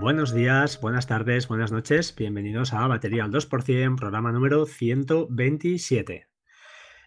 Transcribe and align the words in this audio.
Buenos 0.00 0.32
días, 0.32 0.80
buenas 0.80 1.06
tardes, 1.06 1.46
buenas 1.46 1.72
noches. 1.72 2.16
Bienvenidos 2.16 2.72
a 2.72 2.86
Batería 2.86 3.24
al 3.24 3.30
2%, 3.30 3.98
programa 3.98 4.32
número 4.32 4.64
127. 4.64 6.26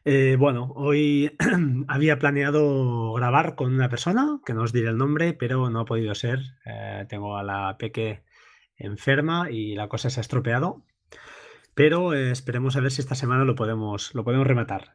Eh, 0.05 0.35
bueno, 0.37 0.71
hoy 0.75 1.35
había 1.87 2.19
planeado 2.19 3.13
grabar 3.13 3.55
con 3.55 3.73
una 3.73 3.89
persona, 3.89 4.39
que 4.45 4.53
no 4.53 4.61
os 4.61 4.73
diré 4.73 4.89
el 4.89 4.97
nombre, 4.97 5.33
pero 5.33 5.71
no 5.71 5.79
ha 5.79 5.85
podido 5.85 6.13
ser. 6.13 6.37
Eh, 6.67 7.07
tengo 7.09 7.35
a 7.35 7.41
la 7.41 7.77
peque 7.79 8.25
enferma 8.77 9.49
y 9.49 9.73
la 9.73 9.87
cosa 9.87 10.11
se 10.11 10.19
ha 10.19 10.21
estropeado. 10.21 10.85
Pero 11.73 12.13
eh, 12.13 12.29
esperemos 12.29 12.75
a 12.75 12.81
ver 12.81 12.91
si 12.91 13.01
esta 13.01 13.15
semana 13.15 13.43
lo 13.43 13.55
podemos, 13.55 14.13
lo 14.13 14.23
podemos 14.23 14.45
rematar. 14.45 14.93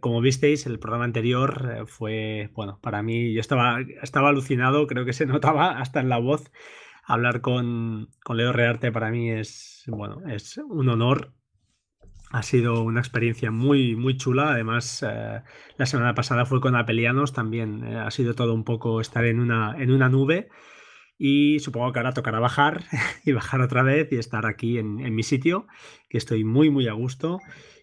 Como 0.00 0.20
visteis, 0.20 0.66
el 0.66 0.80
programa 0.80 1.04
anterior 1.04 1.86
fue, 1.86 2.50
bueno, 2.54 2.80
para 2.82 3.04
mí, 3.04 3.32
yo 3.32 3.40
estaba, 3.40 3.78
estaba 4.02 4.30
alucinado, 4.30 4.88
creo 4.88 5.04
que 5.04 5.12
se 5.12 5.26
notaba 5.26 5.78
hasta 5.78 6.00
en 6.00 6.08
la 6.08 6.18
voz. 6.18 6.50
Hablar 7.06 7.40
con, 7.40 8.08
con 8.22 8.36
Leo 8.36 8.52
Rearte 8.52 8.90
para 8.92 9.10
mí 9.10 9.30
es, 9.30 9.84
bueno, 9.88 10.22
es 10.28 10.56
un 10.58 10.88
honor. 10.88 11.34
Ha 12.30 12.42
sido 12.42 12.82
una 12.82 13.00
experiencia 13.00 13.50
muy, 13.50 13.94
muy 13.94 14.16
chula. 14.16 14.52
Además, 14.52 15.04
la 15.76 15.86
semana 15.86 16.14
pasada 16.14 16.46
fue 16.46 16.60
con 16.60 16.74
Apelianos, 16.74 17.32
también 17.32 17.84
ha 17.84 18.10
sido 18.10 18.34
todo 18.34 18.54
un 18.54 18.64
poco 18.64 19.00
estar 19.00 19.24
en 19.24 19.38
una, 19.38 19.76
en 19.78 19.92
una 19.92 20.08
nube. 20.08 20.48
Y 21.16 21.60
supongo 21.60 21.92
que 21.92 22.00
ahora 22.00 22.12
tocará 22.12 22.40
bajar 22.40 22.84
y 23.24 23.32
bajar 23.32 23.60
otra 23.60 23.82
vez 23.82 24.08
y 24.12 24.16
estar 24.16 24.46
aquí 24.46 24.78
en, 24.78 25.14
mi 25.14 25.22
sitio, 25.22 25.66
que 26.08 26.18
estoy 26.18 26.44
muy, 26.44 26.70
muy 26.70 26.88
a 26.88 26.92
gusto. 26.92 27.38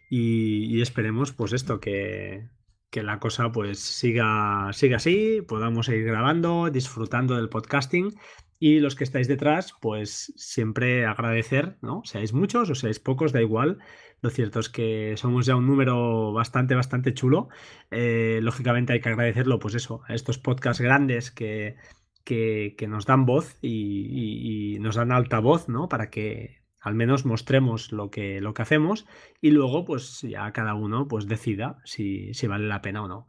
Y, 0.09 0.81
esperemos, 0.81 1.31
pues 1.31 1.53
esto, 1.53 1.79
que, 1.79 2.49
la 2.93 3.19
cosa 3.19 3.51
pues 3.51 3.79
siga, 3.79 4.69
siga 4.73 4.97
así, 4.97 5.41
podamos 5.47 5.85
seguir 5.85 6.05
grabando, 6.05 6.69
disfrutando 6.69 7.35
del 7.35 7.49
podcasting. 7.49 8.13
Y 8.59 8.79
los 8.79 8.93
que 8.93 9.03
estáis 9.03 9.27
detrás, 9.27 9.73
pues 9.81 10.33
siempre 10.35 11.05
agradecer, 11.07 11.77
¿no? 11.81 12.01
Seáis 12.05 12.31
muchos 12.31 12.69
o 12.69 12.75
seáis 12.75 12.99
pocos, 12.99 13.31
da 13.31 13.41
igual. 13.41 13.79
Lo 14.21 14.29
cierto 14.29 14.59
es 14.59 14.69
que 14.69 15.15
somos 15.17 15.47
ya 15.47 15.55
un 15.55 15.65
número 15.65 16.31
bastante, 16.31 16.75
bastante 16.75 17.13
chulo. 17.15 17.49
Eh, 17.89 18.39
lógicamente 18.43 18.93
hay 18.93 19.01
que 19.01 19.09
agradecerlo, 19.09 19.57
pues 19.57 19.73
eso, 19.73 20.03
a 20.07 20.13
estos 20.13 20.37
podcasts 20.37 20.79
grandes 20.79 21.31
que, 21.31 21.77
que, 22.23 22.87
nos 22.87 23.05
dan 23.05 23.25
voz 23.25 23.57
y, 23.61 24.77
nos 24.79 24.95
dan 24.95 25.11
altavoz, 25.11 25.67
¿no? 25.67 25.89
Para 25.89 26.09
que 26.09 26.60
al 26.81 26.95
menos 26.95 27.25
mostremos 27.25 27.91
lo 27.91 28.09
que, 28.09 28.41
lo 28.41 28.53
que 28.53 28.63
hacemos 28.63 29.05
y 29.39 29.51
luego 29.51 29.85
pues 29.85 30.21
ya 30.21 30.51
cada 30.51 30.73
uno 30.73 31.07
pues 31.07 31.27
decida 31.27 31.77
si, 31.85 32.31
vale 32.47 32.67
la 32.67 32.81
pena 32.81 33.03
o 33.03 33.07
no. 33.07 33.27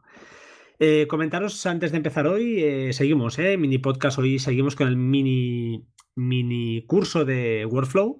Eh, 0.79 1.05
comentaros 1.07 1.65
antes 1.67 1.91
de 1.91 1.97
empezar 1.97 2.27
hoy, 2.27 2.61
eh, 2.61 2.93
seguimos, 2.93 3.37
eh, 3.39 3.57
mini 3.57 3.77
podcast, 3.77 4.17
hoy 4.17 4.39
seguimos 4.39 4.75
con 4.75 4.87
el 4.87 4.97
mini, 4.97 5.87
mini 6.15 6.83
curso 6.87 7.25
de 7.25 7.65
Workflow. 7.65 8.19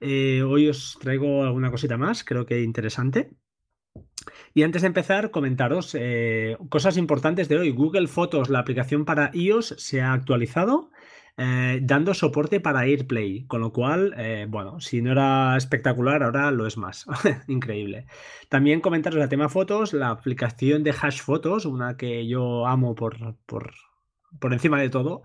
Hoy 0.00 0.68
os 0.68 0.98
traigo 1.00 1.42
alguna 1.42 1.70
cosita 1.70 1.96
más, 1.96 2.22
creo 2.22 2.44
que 2.44 2.62
interesante. 2.62 3.30
Y 4.52 4.62
antes 4.62 4.82
de 4.82 4.88
empezar, 4.88 5.30
comentaros 5.30 5.96
cosas 6.68 6.96
importantes 6.96 7.48
de 7.48 7.58
hoy. 7.58 7.70
Google 7.70 8.06
Fotos, 8.06 8.48
la 8.48 8.60
aplicación 8.60 9.04
para 9.04 9.30
iOS, 9.32 9.74
se 9.78 10.00
ha 10.02 10.12
actualizado. 10.12 10.90
Eh, 11.36 11.80
dando 11.82 12.14
soporte 12.14 12.60
para 12.60 12.82
AirPlay, 12.82 13.44
con 13.46 13.60
lo 13.60 13.72
cual, 13.72 14.14
eh, 14.16 14.46
bueno, 14.48 14.78
si 14.80 15.02
no 15.02 15.10
era 15.10 15.56
espectacular, 15.56 16.22
ahora 16.22 16.50
lo 16.52 16.66
es 16.66 16.76
más. 16.76 17.06
Increíble. 17.48 18.06
También 18.48 18.80
comentaros 18.80 19.20
el 19.20 19.28
tema 19.28 19.48
fotos, 19.48 19.92
la 19.92 20.10
aplicación 20.10 20.84
de 20.84 20.92
Hash 20.92 21.20
Fotos, 21.20 21.66
una 21.66 21.96
que 21.96 22.26
yo 22.28 22.66
amo 22.66 22.94
por, 22.94 23.36
por, 23.46 23.74
por 24.38 24.52
encima 24.52 24.80
de 24.80 24.90
todo. 24.90 25.22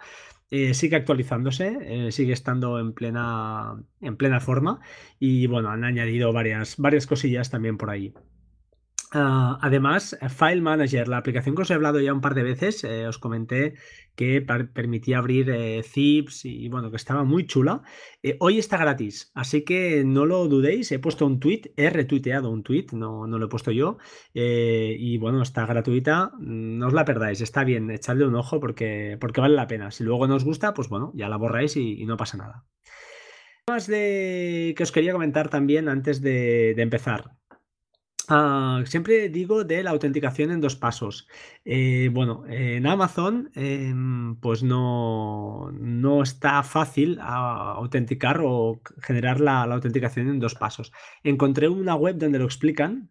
sigue 0.74 0.96
actualizándose, 0.96 2.12
sigue 2.12 2.34
estando 2.34 2.80
en 2.80 2.94
plena, 2.94 3.76
en 4.02 4.18
plena 4.18 4.40
forma 4.40 4.80
y 5.20 5.46
bueno, 5.48 5.70
han 5.70 5.84
añadido 5.84 6.34
varias, 6.34 6.78
varias 6.78 7.06
cosillas 7.06 7.52
también 7.52 7.78
por 7.78 7.92
ahí. 7.92 8.14
Ah, 9.12 9.58
además, 9.62 10.18
File 10.30 10.62
Manager, 10.62 11.08
la 11.08 11.18
aplicación 11.18 11.56
que 11.56 11.64
os 11.64 11.72
he 11.72 11.74
hablado 11.74 12.00
ya 12.00 12.14
un 12.14 12.22
par 12.22 12.36
de 12.36 12.44
veces, 12.44 12.84
eh, 12.84 13.08
os 13.08 13.18
comenté 13.18 13.74
que 14.20 14.42
permitía 14.42 15.20
abrir 15.20 15.50
eh, 15.50 15.82
zips 15.82 16.44
y 16.44 16.68
bueno, 16.68 16.92
que 16.92 16.98
estaba 16.98 17.24
muy 17.24 17.46
chula. 17.48 17.84
Eh, 18.22 18.36
hoy 18.42 18.60
está 18.60 18.76
gratis, 18.76 19.32
así 19.34 19.64
que 19.64 20.04
no 20.04 20.26
lo 20.26 20.46
dudéis. 20.50 20.92
He 20.92 21.00
puesto 21.00 21.26
un 21.26 21.40
tweet, 21.40 21.72
he 21.78 21.90
retuiteado 21.90 22.50
un 22.52 22.62
tweet, 22.62 22.88
no, 22.92 23.28
no 23.28 23.40
lo 23.40 23.46
he 23.46 23.48
puesto 23.48 23.72
yo. 23.72 23.98
y 24.34 25.18
bueno, 25.20 25.42
está 25.42 25.66
gratuita, 25.66 26.34
no 26.38 26.88
os 26.88 26.94
la 26.94 27.06
perdáis, 27.06 27.40
está 27.40 27.64
bien, 27.64 27.90
echadle 27.92 28.26
un 28.28 28.36
ojo 28.36 28.60
porque, 28.60 29.18
porque 29.22 29.40
vale 29.40 29.56
la 29.56 29.68
pena. 29.68 29.90
Si 29.90 30.04
luego 30.04 30.28
no 30.28 30.36
os 30.36 30.44
gusta, 30.44 30.74
pues 30.74 30.90
bueno, 30.90 31.14
ya 31.16 31.30
la 31.30 31.38
borráis 31.38 31.78
y, 31.78 32.06
no 32.06 32.18
pasa 32.18 32.36
nada. 32.38 32.66
Más 33.70 33.88
de 33.88 34.74
que 34.76 34.84
os 34.84 34.92
quería 34.92 35.14
comentar 35.14 35.50
también 35.50 35.88
antes 35.88 36.22
de 36.22 36.72
empezar. 36.72 37.39
Ah, 38.32 38.84
siempre 38.86 39.28
digo 39.30 39.64
de 39.64 39.82
la 39.82 39.90
autenticación 39.90 40.52
en 40.52 40.62
dos 40.62 40.76
pasos. 40.76 41.28
Eh, 41.66 42.12
bueno, 42.14 42.44
en 42.48 42.86
Amazon 42.86 43.50
em, 43.56 44.36
pues 44.36 44.62
no, 44.62 45.72
no 45.74 46.22
está 46.22 46.62
fácil 46.62 47.18
autenticar 47.20 48.40
o 48.44 48.82
generar 49.02 49.40
la, 49.40 49.64
autenticación 49.64 50.30
en 50.30 50.40
dos 50.40 50.54
pasos. 50.54 50.92
Encontré 51.24 51.70
una 51.70 51.96
web 51.96 52.18
donde 52.18 52.38
lo 52.38 52.46
explican. 52.46 53.10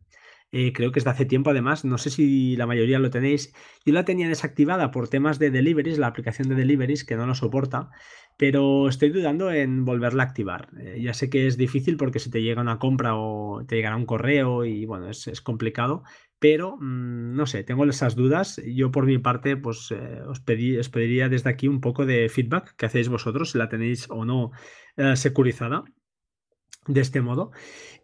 Eh, 0.51 0.73
creo 0.73 0.93
que 0.93 0.99
es 0.99 1.05
de 1.05 1.11
hace 1.11 1.27
tiempo 1.27 1.51
además, 1.51 1.85
no 1.85 1.99
sé 1.99 2.11
si 2.11 2.57
la 2.57 2.67
mayoría 2.67 2.99
lo 2.99 3.11
tenéis. 3.11 3.53
Yo 3.85 3.93
la 3.93 4.05
tenía 4.05 4.29
desactivada 4.29 4.91
por 4.91 5.09
temas 5.09 5.39
de 5.39 5.51
deliveries, 5.51 5.99
la 5.99 6.07
aplicación 6.07 6.49
de 6.49 6.55
deliveries 6.55 7.05
que 7.05 7.17
no 7.17 7.27
lo 7.27 7.35
soporta 7.35 7.91
pero 8.39 8.89
estoy 8.89 9.11
dudando 9.11 9.51
en 9.51 9.85
volverla 9.85 10.23
a 10.23 10.27
activar. 10.27 10.69
Eh, 10.81 11.01
ya 11.03 11.13
sé 11.13 11.29
que 11.29 11.49
es 11.49 11.57
difícil 11.59 11.97
porque 11.97 12.21
si 12.21 12.31
te 12.31 12.41
llega 12.41 12.63
una 12.63 12.79
compra 12.79 13.17
o 13.17 13.65
te 13.67 13.75
llegará 13.77 13.97
un 13.97 14.07
correo 14.07 14.65
y 14.65 14.87
bueno, 14.87 15.11
es, 15.11 15.41
complicado, 15.43 16.05
pero 16.39 16.77
mm, 16.77 17.35
no 17.35 17.47
sé, 17.47 17.65
tengo 17.65 17.85
esas 17.85 18.15
dudas. 18.15 18.63
Yo 18.65 18.93
por 18.93 19.07
mi 19.07 19.19
parte, 19.19 19.57
pues 19.57 19.91
eh, 19.91 20.23
os, 20.27 20.39
pedí, 20.41 20.79
os, 20.79 20.89
pediría 20.89 21.29
desde 21.29 21.51
aquí 21.51 21.67
un 21.67 21.81
poco 21.81 22.07
de 22.07 22.29
feedback 22.29 22.77
que 22.77 22.87
hacéis 22.87 23.09
vosotros, 23.09 23.51
si 23.51 23.59
la 23.59 23.69
tenéis 23.69 24.07
o 24.09 24.25
no 24.25 24.53
securizada 25.15 25.85
de 26.89 27.01
este 27.01 27.21
modo. 27.21 27.53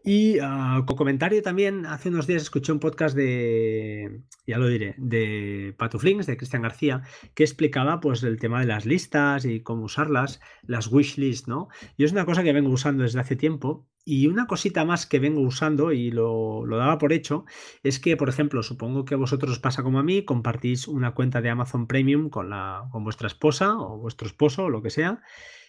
Y 0.06 0.38
uh, 0.38 0.84
con 0.84 0.98
comentario 0.98 1.42
también, 1.42 1.86
hace 1.86 2.10
unos 2.10 2.26
días 2.26 2.42
escuché 2.42 2.72
un 2.72 2.78
podcast 2.78 3.16
de, 3.16 4.20
ya 4.46 4.58
lo 4.58 4.68
diré, 4.68 4.94
de 4.98 5.74
Patuflings, 5.78 6.26
de 6.26 6.36
Cristian 6.36 6.60
García, 6.60 7.00
que 7.34 7.42
explicaba 7.42 8.00
pues 8.00 8.22
el 8.22 8.38
tema 8.38 8.60
de 8.60 8.66
las 8.66 8.84
listas 8.84 9.46
y 9.46 9.62
cómo 9.62 9.84
usarlas, 9.84 10.40
las 10.66 10.92
wishlist, 10.92 11.48
¿no? 11.48 11.68
Y 11.96 12.04
es 12.04 12.12
una 12.12 12.26
cosa 12.26 12.42
que 12.42 12.52
vengo 12.52 12.68
usando 12.68 13.02
desde 13.02 13.18
hace 13.20 13.34
tiempo. 13.34 13.88
Y 14.04 14.26
una 14.26 14.46
cosita 14.46 14.84
más 14.84 15.06
que 15.06 15.18
vengo 15.18 15.40
usando 15.40 15.90
y 15.90 16.10
lo, 16.10 16.66
lo 16.66 16.76
daba 16.76 16.98
por 16.98 17.14
hecho 17.14 17.46
es 17.82 17.98
que, 17.98 18.18
por 18.18 18.28
ejemplo, 18.28 18.62
supongo 18.62 19.06
que 19.06 19.14
vosotros 19.14 19.52
os 19.52 19.58
pasa 19.58 19.82
como 19.82 19.98
a 19.98 20.02
mí, 20.02 20.26
compartís 20.26 20.86
una 20.86 21.14
cuenta 21.14 21.40
de 21.40 21.48
Amazon 21.48 21.86
Premium 21.86 22.28
con, 22.28 22.50
la, 22.50 22.86
con 22.92 23.02
vuestra 23.04 23.28
esposa 23.28 23.78
o 23.78 23.96
vuestro 23.96 24.26
esposo 24.26 24.64
o 24.64 24.68
lo 24.68 24.82
que 24.82 24.90
sea 24.90 25.22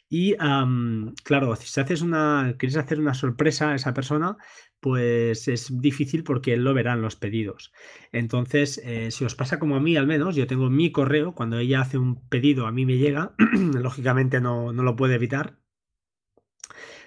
y 0.09 0.35
claro, 1.23 1.55
si 1.55 1.79
haces 1.79 2.01
una, 2.01 2.55
quieres 2.57 2.77
hacer 2.77 2.99
una 2.99 3.13
sorpresa 3.13 3.71
a 3.71 3.75
esa 3.75 3.93
persona, 3.93 4.37
pues 4.79 5.47
es 5.47 5.81
difícil 5.81 6.23
porque 6.23 6.53
él 6.53 6.63
lo 6.63 6.73
verá 6.73 6.93
en 6.93 7.01
los 7.01 7.15
pedidos. 7.15 7.73
Entonces, 8.11 8.79
eh, 8.83 9.09
si 9.11 9.25
os 9.25 9.35
pasa 9.35 9.57
como 9.59 9.75
a 9.75 9.79
mí 9.79 9.97
al 9.97 10.07
menos, 10.07 10.35
yo 10.35 10.47
tengo 10.47 10.69
mi 10.69 10.91
correo, 10.91 11.33
cuando 11.33 11.57
ella 11.57 11.81
hace 11.81 11.97
un 11.97 12.27
pedido 12.29 12.67
a 12.67 12.71
mí 12.71 12.85
me 12.85 12.97
llega, 12.97 13.33
lógicamente 13.73 14.41
no, 14.41 14.73
no 14.73 14.83
lo 14.83 14.95
puede 14.95 15.15
evitar. 15.15 15.57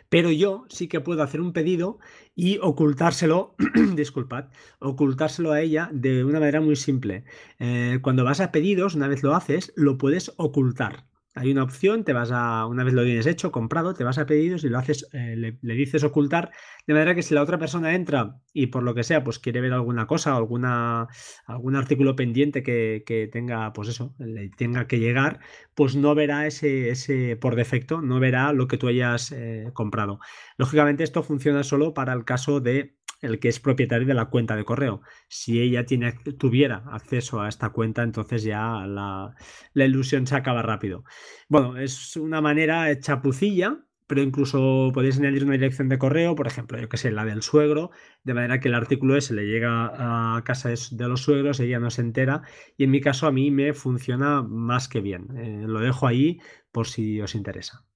Pero 0.09 0.31
yo 0.31 0.65
sí 0.69 0.89
que 0.89 1.01
puedo 1.01 1.23
hacer 1.23 1.41
un 1.41 1.53
pedido 1.53 1.99
y 2.35 2.59
ocultárselo, 2.63 3.55
disculpad, 3.95 4.47
ocultárselo 4.81 5.53
a 5.53 5.61
ella 5.61 5.91
de 5.93 6.25
una 6.25 6.41
manera 6.41 6.61
muy 6.61 6.77
simple. 6.77 7.25
Eh, 7.59 7.99
cuando 8.03 8.25
vas 8.25 8.41
a 8.41 8.51
pedidos, 8.51 8.95
una 8.95 9.09
vez 9.09 9.23
lo 9.23 9.35
haces, 9.35 9.73
lo 9.77 9.99
puedes 9.99 10.33
ocultar. 10.37 11.05
Hay 11.39 11.53
una 11.53 11.63
opción, 11.63 12.03
te 12.03 12.13
vas 12.13 12.33
a, 12.33 12.67
una 12.67 12.83
vez 12.83 12.95
lo 12.95 13.05
tienes 13.05 13.27
hecho, 13.27 13.53
comprado, 13.53 13.95
te 13.95 14.03
vas 14.03 14.19
a 14.19 14.27
pedidos 14.27 14.65
y 14.65 14.69
lo 14.69 14.79
haces, 14.79 15.09
eh, 15.13 15.37
le, 15.37 15.75
dices 15.75 16.03
ocultar, 16.03 16.51
de 16.87 16.95
manera 16.95 17.15
que 17.15 17.23
si 17.23 17.33
la 17.33 17.43
otra 17.43 17.59
persona 17.59 17.95
entra 17.95 18.41
y 18.53 18.67
por 18.67 18.83
lo 18.83 18.93
que 18.93 19.05
sea, 19.05 19.23
pues 19.23 19.39
quiere 19.39 19.61
ver 19.61 19.73
alguna 19.73 20.09
cosa, 20.09 20.37
alguna, 20.37 21.07
algún 21.47 21.77
artículo 21.77 22.17
pendiente 22.17 22.65
que, 22.65 23.31
tenga, 23.33 23.73
pues 23.73 23.89
eso, 23.89 24.17
le 24.19 24.51
tenga 24.51 24.89
que 24.89 24.99
llegar, 24.99 25.39
pues 25.75 25.95
no 25.95 26.17
verá 26.17 26.47
ese, 26.49 26.91
ese 26.91 27.37
por 27.37 27.55
defecto, 27.55 28.03
no 28.03 28.19
verá 28.19 28.53
lo 28.53 28.67
que 28.67 28.77
tú 28.77 28.89
hayas 28.89 29.31
eh, 29.31 29.71
comprado. 29.75 30.19
Lógicamente 30.57 31.05
esto 31.05 31.23
funciona 31.23 31.63
solo 31.63 31.95
para 31.95 32.13
el 32.15 32.25
caso 32.25 32.59
de 32.61 32.98
el 33.21 33.39
que 33.39 33.49
es 33.49 33.61
propietario 33.61 34.07
de 34.07 34.15
la 34.15 34.27
cuenta 34.27 34.57
de 34.57 34.65
correo. 34.65 35.01
Si 35.29 35.61
ella 35.61 35.85
tiene, 35.87 36.13
tuviera 36.39 36.85
acceso 36.91 37.41
a 37.41 37.49
esta 37.49 37.71
cuenta, 37.71 38.03
entonces 38.03 38.43
ya 38.43 38.87
la, 38.87 39.35
ilusión 39.75 40.27
se 40.27 40.37
acaba 40.37 40.63
rápido. 40.63 41.05
Bueno, 41.49 41.77
es 41.77 42.17
una 42.17 42.41
manera 42.41 42.99
chapucilla, 43.01 43.85
pero 44.07 44.23
incluso 44.23 44.91
podéis 44.95 45.19
añadir 45.19 45.45
una 45.45 45.53
dirección 45.53 45.89
de 45.89 45.99
correo, 45.99 46.35
por 46.35 46.47
ejemplo, 46.47 46.81
yo 46.81 46.89
que 46.89 46.97
sé, 46.97 47.11
la 47.11 47.25
del 47.25 47.43
suegro, 47.43 47.91
de 48.25 48.35
manera 48.35 48.59
que 48.61 48.69
el 48.69 48.75
artículo 48.75 49.17
ese 49.17 49.35
le 49.35 49.47
llega 49.47 50.37
a 50.37 50.43
casa 50.45 50.71
de 50.71 51.09
los 51.09 51.23
suegros, 51.23 51.61
ella 51.61 51.79
no 51.79 51.91
se 51.91 52.01
entera, 52.03 52.43
y 52.77 52.85
en 52.85 52.91
mi 52.91 53.01
caso 53.01 53.27
a 53.27 53.33
mí 53.33 53.51
me 53.51 53.75
funciona 53.75 54.43
más 54.43 54.89
que 54.89 55.01
bien. 55.01 55.37
Eh, 55.37 55.65
lo 55.67 55.81
dejo 55.81 56.07
ahí 56.07 56.41
por 56.73 56.87
si 56.89 57.21
os 57.21 57.35
interesa. 57.35 57.88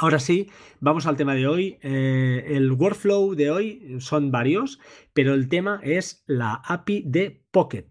Ahora 0.00 0.20
sí, 0.20 0.48
vamos 0.78 1.06
al 1.06 1.16
tema 1.16 1.34
de 1.34 1.48
hoy. 1.48 1.76
Eh, 1.82 2.44
el 2.50 2.70
workflow 2.70 3.34
de 3.34 3.50
hoy 3.50 3.96
son 3.98 4.30
varios, 4.30 4.78
pero 5.12 5.34
el 5.34 5.48
tema 5.48 5.80
es 5.82 6.22
la 6.28 6.62
API 6.64 7.02
de 7.04 7.42
Pocket. 7.50 7.88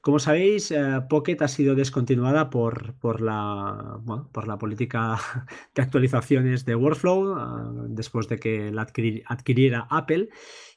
Como 0.00 0.18
sabéis, 0.18 0.72
eh, 0.72 0.82
Pocket 1.08 1.36
ha 1.42 1.46
sido 1.46 1.76
descontinuada 1.76 2.50
por, 2.50 2.94
por, 2.94 3.20
la, 3.20 4.00
por 4.32 4.48
la 4.48 4.58
política 4.58 5.16
de 5.76 5.82
actualizaciones 5.82 6.64
de 6.64 6.74
Workflow 6.74 7.38
eh, 7.38 7.42
después 7.90 8.26
de 8.26 8.40
que 8.40 8.72
la 8.72 8.82
adquiriera 8.82 9.86
Apple. 9.90 10.30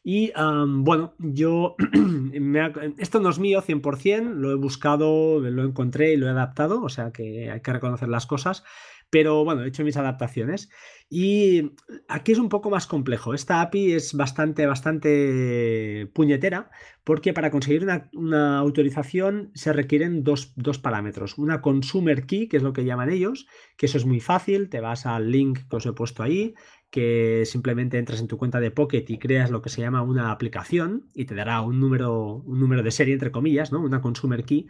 Y 0.04 0.32
bueno, 0.38 1.16
yo, 1.18 1.76
esto 3.00 3.20
no 3.20 3.30
es 3.30 3.40
mío 3.40 3.64
100%, 3.64 4.36
lo 4.36 4.52
he 4.52 4.56
buscado, 4.56 5.40
lo 5.42 5.64
encontré 5.64 6.14
y 6.14 6.18
lo 6.18 6.28
he 6.28 6.30
adaptado, 6.30 6.82
o 6.82 6.88
sea 6.88 7.12
que 7.12 7.50
hay 7.52 7.62
que 7.62 7.74
reconocer 7.74 8.08
las 8.08 8.28
cosas. 8.28 8.64
Pero 9.10 9.46
bueno, 9.46 9.64
he 9.64 9.68
hecho 9.68 9.84
mis 9.84 9.98
adaptaciones. 9.98 10.70
Y 11.10 11.72
aquí 12.10 12.34
es 12.34 12.40
un 12.40 12.50
poco 12.50 12.70
más 12.70 12.86
complejo. 12.86 13.34
Esta 13.34 13.62
API 13.62 13.94
es 13.94 14.14
bastante, 14.14 14.66
bastante 14.66 16.10
puñetera 16.14 16.70
porque 17.06 17.32
para 17.32 17.52
conseguir 17.52 17.88
una, 18.14 18.58
autorización 18.58 19.52
se 19.54 19.72
requieren 19.72 20.26
dos, 20.26 20.54
parámetros. 20.82 21.38
Una 21.38 21.62
consumer 21.62 22.26
key, 22.26 22.50
que 22.50 22.58
es 22.58 22.64
lo 22.64 22.74
que 22.74 22.84
llaman 22.84 23.10
ellos, 23.10 23.48
que 23.78 23.86
eso 23.86 23.98
es 23.98 24.06
muy 24.06 24.20
fácil. 24.20 24.70
Te 24.70 24.82
vas 24.82 25.06
al 25.06 25.32
link 25.32 25.60
que 25.70 25.76
os 25.78 25.86
he 25.86 25.94
puesto 25.94 26.22
ahí, 26.22 26.54
que 26.90 27.44
simplemente 27.46 27.98
entras 27.98 28.20
en 28.20 28.28
tu 28.28 28.38
cuenta 28.38 28.60
de 28.60 28.72
Pocket 28.72 29.06
y 29.08 29.20
creas 29.20 29.50
lo 29.50 29.62
que 29.62 29.70
se 29.70 29.80
llama 29.80 30.02
una 30.02 30.32
aplicación 30.32 31.10
y 31.14 31.24
te 31.24 31.36
dará 31.36 31.62
un 31.62 31.80
número, 31.80 32.44
un 32.46 32.60
número 32.60 32.84
de 32.84 32.92
serie, 32.92 33.14
entre 33.14 33.32
comillas, 33.32 33.72
¿no? 33.72 33.80
Una 33.80 34.02
consumer 34.02 34.44
key. 34.44 34.68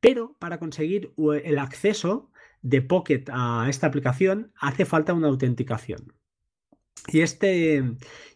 Pero 0.00 0.36
para 0.38 0.58
conseguir 0.58 1.14
el 1.44 1.58
acceso 1.58 2.30
de 2.64 2.82
Pocket 2.82 3.24
a 3.30 3.66
esta 3.68 3.86
aplicación, 3.86 4.50
hace 4.56 4.86
falta 4.86 5.12
una 5.12 5.28
autenticación. 5.28 6.14
Y 7.08 7.20
este, 7.20 7.82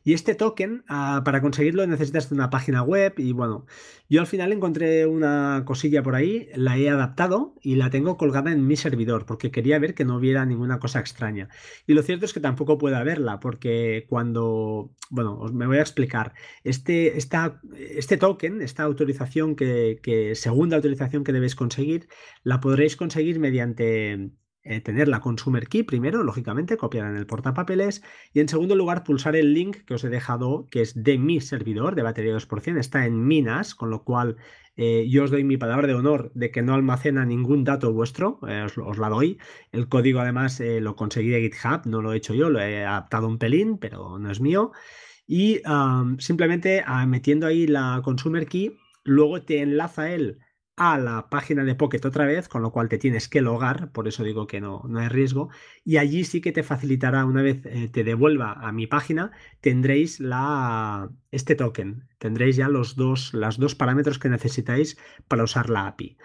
y 0.05 0.14
este 0.14 0.34
token, 0.34 0.84
ah, 0.88 1.22
para 1.25 1.40
conseguirlo 1.40 1.87
necesitas 1.87 2.31
una 2.32 2.50
página 2.50 2.82
web 2.82 3.14
y 3.19 3.32
bueno, 3.32 3.66
yo 4.08 4.20
al 4.20 4.26
final 4.26 4.52
encontré 4.52 5.06
una 5.06 5.64
cosilla 5.66 6.02
por 6.02 6.14
ahí, 6.14 6.49
la 6.55 6.78
he 6.78 6.88
adaptado 6.90 7.55
y 7.62 7.76
la 7.76 7.90
tengo 7.90 8.16
colgada 8.16 8.52
en 8.52 8.66
mi 8.66 8.76
servidor 8.76 9.26
porque 9.26 9.50
quería 9.50 9.78
ver 9.78 9.94
que 9.94 10.05
no 10.05 10.16
hubiera 10.16 10.46
ninguna 10.46 10.78
cosa 10.78 11.00
extraña. 11.00 11.49
Y 11.87 11.94
lo 11.94 12.02
cierto 12.02 12.25
es 12.26 12.32
que 12.32 12.40
tampoco 12.40 12.78
puede 12.78 12.96
haberla 12.96 13.40
porque 13.40 14.06
cuando, 14.08 14.94
bueno, 15.11 15.38
os 15.38 15.52
me 15.52 15.66
voy 15.66 15.78
a 15.78 15.82
explicar, 15.82 16.34
este, 16.64 17.16
esta, 17.19 17.61
este 17.78 18.16
token, 18.19 18.62
esta 18.62 18.84
autorización 18.84 19.56
que, 19.56 20.00
que, 20.02 20.34
segunda 20.34 20.76
autorización 20.76 21.25
que 21.25 21.32
debéis 21.32 21.54
conseguir, 21.54 22.08
la 22.44 22.61
podréis 22.61 22.96
conseguir 22.96 23.38
mediante 23.40 24.31
eh, 24.70 24.82
tener 24.82 25.08
la 25.08 25.20
consumer 25.20 25.66
key 25.66 25.82
primero, 25.82 26.22
lógicamente, 26.22 26.76
copiar 26.76 27.06
en 27.06 27.16
el 27.16 27.26
portapapeles. 27.26 28.02
Y 28.34 28.40
en 28.40 28.50
segundo 28.50 28.76
lugar, 28.76 29.02
pulsar 29.02 29.34
el 29.34 29.54
link 29.54 29.78
que 29.86 29.94
os 29.94 30.04
he 30.04 30.10
dejado, 30.10 30.66
que 30.70 30.82
es 30.82 31.02
de 31.02 31.16
mi 31.16 31.40
servidor 31.40 31.94
de 31.94 32.02
batería 32.02 32.34
2%. 32.34 32.78
Está 32.78 33.06
en 33.06 33.26
Minas, 33.26 33.74
con 33.74 33.88
lo 33.88 34.04
cual 34.04 34.36
eh, 34.76 35.06
yo 35.08 35.24
os 35.24 35.30
doy 35.30 35.42
mi 35.42 35.56
palabra 35.56 35.86
de 35.86 35.94
honor 35.94 36.30
de 36.34 36.50
que 36.50 36.60
no 36.60 36.74
almacena 36.74 37.24
ningún 37.24 37.64
dato 37.64 37.94
vuestro, 37.94 38.40
eh, 38.46 38.66
os, 38.76 38.98
la 38.98 39.08
doy. 39.08 39.38
El 39.72 39.88
código 39.88 40.20
además 40.20 40.60
lo 40.60 40.96
conseguí 40.96 41.30
de 41.30 41.40
GitHub, 41.40 41.86
no 41.86 42.02
lo 42.02 42.12
he 42.12 42.18
hecho 42.18 42.34
yo, 42.34 42.50
lo 42.50 42.60
he 42.60 42.84
adaptado 42.84 43.26
un 43.26 43.38
pelín, 43.38 43.78
pero 43.78 44.18
no 44.18 44.30
es 44.30 44.40
mío. 44.40 44.72
Y 45.26 45.62
simplemente 46.18 46.82
ah, 46.86 47.06
metiendo 47.06 47.46
ahí 47.46 47.66
la 47.66 48.02
consumer 48.04 48.46
key, 48.46 48.76
luego 49.04 49.40
te 49.40 49.62
enlaza 49.62 50.10
él 50.12 50.40
a 50.78 50.96
la 50.98 51.28
página 51.28 51.64
de 51.64 51.75
Pocket 51.75 52.00
otra 52.04 52.25
vez, 52.25 52.48
con 52.48 52.62
lo 52.62 52.70
cual 52.72 52.88
te 52.88 52.98
tienes 52.98 53.28
que 53.28 53.40
logar, 53.40 53.90
por 53.92 54.08
eso 54.08 54.22
digo 54.25 54.46
que 54.46 54.60
no, 54.60 54.82
no 54.88 55.00
hay 55.00 55.08
riesgo, 55.08 55.50
y 55.84 55.96
allí 55.98 56.25
sí 56.25 56.40
que 56.40 56.52
te 56.52 56.62
facilitará, 56.62 57.25
una 57.25 57.42
vez 57.42 57.60
eh, 57.66 57.88
te 57.88 58.04
devuelva 58.04 58.52
a 58.52 58.72
mi 58.72 58.86
página, 58.86 59.32
tendréis 59.60 60.20
la, 60.20 61.10
este 61.32 61.56
token, 61.56 62.08
tendréis 62.19 62.56
ya 62.56 62.69
los 62.69 62.96
dos, 62.96 63.34
los 63.34 63.58
dos 63.58 63.75
parámetros 63.75 64.19
que 64.19 64.28
necesitáis 64.28 64.96
para 65.26 65.44
usar 65.44 65.69
la 65.69 65.86
API. 65.88 66.16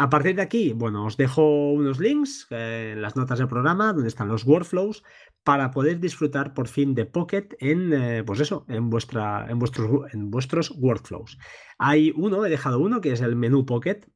A 0.00 0.08
partir 0.08 0.34
de 0.34 0.40
aquí, 0.40 0.72
bueno, 0.72 1.04
os 1.04 1.18
dejo 1.18 1.72
unos 1.72 2.00
links 2.00 2.46
eh, 2.48 2.92
en 2.94 3.02
las 3.02 3.16
notas 3.16 3.38
del 3.38 3.48
programa 3.48 3.92
donde 3.92 4.08
están 4.08 4.28
los 4.28 4.46
workflows 4.46 5.02
para 5.44 5.70
poder 5.72 6.00
disfrutar 6.00 6.54
por 6.54 6.68
fin 6.68 6.94
de 6.94 7.04
Pocket 7.04 7.48
en, 7.58 7.92
eh, 7.92 8.24
pues 8.24 8.40
eso, 8.40 8.64
en, 8.68 8.88
vuestra, 8.88 9.44
en, 9.50 9.58
vuestros, 9.58 10.10
en 10.14 10.30
vuestros 10.30 10.70
workflows. 10.78 11.36
Hay 11.76 12.14
uno, 12.16 12.46
he 12.46 12.48
dejado 12.48 12.78
uno, 12.78 13.02
que 13.02 13.12
es 13.12 13.20
el 13.20 13.36
menú 13.36 13.66
Pocket, 13.66 14.06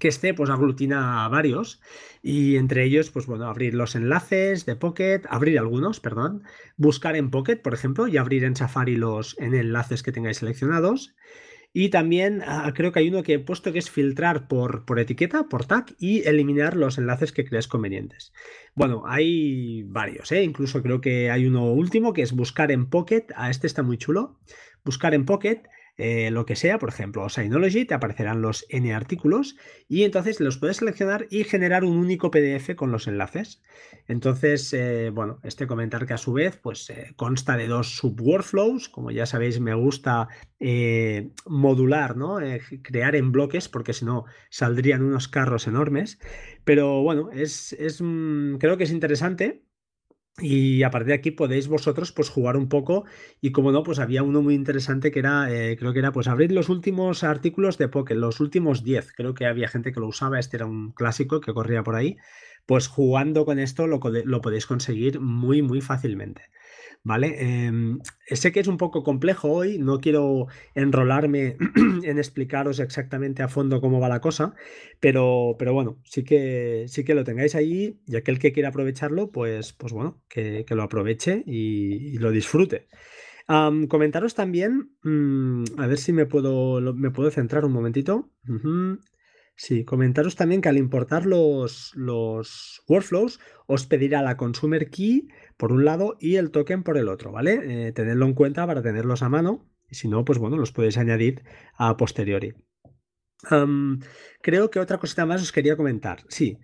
que 0.00 0.08
este 0.08 0.34
pues 0.34 0.50
aglutina 0.50 1.28
varios 1.28 1.80
y 2.20 2.56
entre 2.56 2.82
ellos 2.82 3.12
pues 3.12 3.26
bueno 3.26 3.46
abrir 3.46 3.74
los 3.74 3.94
enlaces 3.94 4.66
de 4.66 4.74
Pocket 4.74 5.22
abrir 5.28 5.58
algunos 5.58 6.00
perdón 6.00 6.42
buscar 6.76 7.14
en 7.16 7.30
Pocket 7.30 7.56
por 7.56 7.74
ejemplo 7.74 8.08
y 8.08 8.16
abrir 8.16 8.44
en 8.44 8.56
Safari 8.56 8.96
los 8.96 9.38
en 9.38 9.54
enlaces 9.54 10.02
que 10.02 10.12
tengáis 10.12 10.38
seleccionados 10.38 11.14
y 11.80 11.90
también 11.90 12.42
ah, 12.44 12.72
creo 12.74 12.90
que 12.90 12.98
hay 12.98 13.08
uno 13.08 13.22
que 13.22 13.34
he 13.34 13.38
puesto 13.38 13.72
que 13.72 13.78
es 13.78 13.88
filtrar 13.88 14.48
por, 14.48 14.84
por 14.84 14.98
etiqueta, 14.98 15.44
por 15.44 15.64
tag 15.64 15.94
y 16.00 16.26
eliminar 16.26 16.74
los 16.74 16.98
enlaces 16.98 17.30
que 17.30 17.44
creas 17.44 17.68
convenientes. 17.68 18.32
Bueno, 18.74 19.04
hay 19.06 19.84
varios, 19.84 20.32
¿eh? 20.32 20.42
incluso 20.42 20.82
creo 20.82 21.00
que 21.00 21.30
hay 21.30 21.46
uno 21.46 21.70
último 21.70 22.12
que 22.12 22.22
es 22.22 22.32
buscar 22.32 22.72
en 22.72 22.90
Pocket. 22.90 23.26
A 23.36 23.48
este 23.48 23.68
está 23.68 23.84
muy 23.84 23.96
chulo. 23.96 24.40
Buscar 24.84 25.14
en 25.14 25.24
Pocket 25.24 25.62
eh, 25.98 26.30
lo 26.30 26.46
que 26.46 26.54
sea, 26.54 26.78
por 26.78 26.88
ejemplo, 26.90 27.28
Synology, 27.28 27.84
te 27.84 27.94
aparecerán 27.94 28.40
los 28.40 28.64
N 28.68 28.94
artículos 28.94 29.56
y 29.88 30.04
entonces 30.04 30.38
los 30.38 30.56
puedes 30.56 30.76
seleccionar 30.76 31.26
y 31.28 31.42
generar 31.42 31.84
un 31.84 31.98
único 31.98 32.30
PDF 32.30 32.76
con 32.76 32.92
los 32.92 33.08
enlaces. 33.08 33.60
Entonces, 34.06 34.72
eh, 34.72 35.10
bueno, 35.12 35.40
este 35.42 35.66
comentar 35.66 36.06
que 36.06 36.14
a 36.14 36.18
su 36.18 36.32
vez 36.32 36.56
pues 36.56 36.88
eh, 36.90 37.14
consta 37.16 37.56
de 37.56 37.66
dos 37.66 37.96
subworkflows, 37.96 38.88
como 38.88 39.10
ya 39.10 39.26
sabéis 39.26 39.58
me 39.60 39.74
gusta 39.74 40.28
modular, 41.46 42.16
¿no? 42.16 42.38
crear 42.82 43.14
en 43.14 43.30
bloques 43.30 43.68
porque 43.68 43.92
si 43.92 44.04
no 44.04 44.24
saldrían 44.50 45.02
unos 45.02 45.28
carros 45.28 45.68
enormes, 45.68 46.18
pero 46.64 47.02
bueno, 47.02 47.30
es, 47.32 47.72
es 47.74 48.00
mm, 48.00 48.56
creo 48.56 48.76
que 48.76 48.84
es 48.84 48.90
interesante 48.90 49.67
y 50.40 50.82
a 50.82 50.90
partir 50.90 51.08
de 51.08 51.14
aquí 51.14 51.30
podéis 51.30 51.68
vosotros 51.68 52.12
pues 52.12 52.28
jugar 52.28 52.56
un 52.56 52.68
poco 52.68 53.04
y 53.40 53.52
como 53.52 53.72
no, 53.72 53.82
pues 53.82 53.98
había 53.98 54.22
uno 54.22 54.42
muy 54.42 54.54
interesante 54.54 55.10
que 55.10 55.18
era, 55.18 55.52
eh, 55.52 55.76
creo 55.78 55.92
que 55.92 55.98
era 55.98 56.12
pues 56.12 56.28
abrir 56.28 56.52
los 56.52 56.68
últimos 56.68 57.24
artículos 57.24 57.78
de 57.78 57.88
Pocket, 57.88 58.14
los 58.14 58.40
últimos 58.40 58.84
10, 58.84 59.12
creo 59.12 59.34
que 59.34 59.46
había 59.46 59.68
gente 59.68 59.92
que 59.92 60.00
lo 60.00 60.06
usaba, 60.08 60.38
este 60.38 60.56
era 60.56 60.66
un 60.66 60.92
clásico 60.92 61.40
que 61.40 61.52
corría 61.52 61.82
por 61.82 61.96
ahí, 61.96 62.16
pues 62.68 62.86
jugando 62.86 63.46
con 63.46 63.58
esto 63.58 63.86
lo, 63.86 63.98
lo 64.02 64.40
podéis 64.42 64.66
conseguir 64.66 65.20
muy 65.20 65.62
muy 65.62 65.80
fácilmente. 65.80 66.42
¿vale? 67.02 67.36
Em, 67.38 68.00
sé 68.30 68.52
que 68.52 68.60
es 68.60 68.66
un 68.68 68.76
poco 68.76 69.02
complejo 69.02 69.50
hoy, 69.50 69.78
no 69.78 70.00
quiero 70.00 70.48
enrolarme 70.74 71.56
en 72.04 72.18
explicaros 72.18 72.80
exactamente 72.80 73.42
a 73.42 73.48
fondo 73.48 73.80
cómo 73.80 74.00
va 74.00 74.10
la 74.10 74.20
cosa, 74.20 74.54
pero, 75.00 75.56
pero 75.58 75.72
bueno, 75.72 75.98
sí 76.04 76.22
que, 76.24 76.84
sí 76.88 77.04
que 77.04 77.14
lo 77.14 77.24
tengáis 77.24 77.54
ahí 77.54 77.98
y 78.06 78.16
aquel 78.16 78.38
que 78.38 78.52
quiera 78.52 78.68
aprovecharlo, 78.68 79.30
pues, 79.30 79.72
pues 79.72 79.94
bueno, 79.94 80.22
que, 80.28 80.66
lo 80.68 80.82
aproveche 80.82 81.42
y, 81.46 82.18
lo 82.18 82.30
disfrute. 82.30 82.88
comentaros 83.88 84.34
también, 84.34 84.90
mm, 85.02 85.64
a 85.78 85.86
ver 85.86 85.96
si 85.96 86.12
me 86.12 86.26
puedo, 86.26 86.80
me 86.94 87.10
puedo 87.10 87.30
centrar 87.30 87.64
un 87.64 87.72
momentito. 87.72 88.30
Sí, 89.60 89.84
comentaros 89.84 90.36
también 90.36 90.60
que 90.60 90.68
al 90.68 90.76
importar 90.76 91.26
los, 91.26 91.90
los 91.96 92.80
workflows 92.86 93.40
os 93.66 93.86
pedirá 93.86 94.22
la 94.22 94.36
consumer 94.36 94.88
key 94.88 95.26
por 95.56 95.72
un 95.72 95.84
lado 95.84 96.16
y 96.20 96.36
el 96.36 96.52
token 96.52 96.84
por 96.84 96.96
el 96.96 97.08
otro, 97.08 97.32
¿vale? 97.32 97.88
Eh, 97.88 97.92
tenedlo 97.92 98.24
en 98.26 98.34
cuenta 98.34 98.64
para 98.68 98.82
tenerlos 98.82 99.24
a 99.24 99.28
mano 99.28 99.68
y 99.88 99.96
si 99.96 100.06
no, 100.06 100.24
pues 100.24 100.38
bueno, 100.38 100.56
los 100.56 100.70
podéis 100.70 100.96
añadir 100.96 101.42
a 101.76 101.96
posteriori. 101.96 102.54
creo 104.42 104.70
que 104.70 104.78
otra 104.78 104.98
cosita 104.98 105.26
más 105.26 105.42
os 105.42 105.50
quería 105.50 105.76
comentar. 105.76 106.22
Sí, 106.28 106.58